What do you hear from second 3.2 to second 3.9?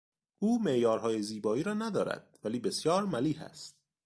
است.